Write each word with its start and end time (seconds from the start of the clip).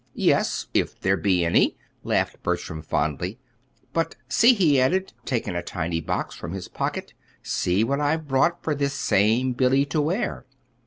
"Yes 0.17 0.65
if 0.73 0.99
there 0.99 1.15
be 1.15 1.45
any," 1.45 1.77
laughed 2.03 2.41
Bertram, 2.41 2.81
fondly. 2.81 3.37
"But, 3.93 4.15
see," 4.27 4.55
he 4.55 4.81
added, 4.81 5.13
taking 5.25 5.55
a 5.55 5.61
tiny 5.61 6.01
box 6.01 6.33
from 6.35 6.53
his 6.53 6.67
pocket, 6.67 7.13
"see 7.43 7.83
what 7.83 7.99
I've 8.01 8.27
brought 8.27 8.63
for 8.63 8.73
this 8.73 8.95
same 8.95 9.53
Billy 9.53 9.85
to 9.85 10.01
wear. 10.01 10.47